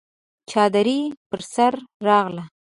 [0.49, 0.99] چادري
[1.29, 1.73] پر سر
[2.05, 2.43] راغله!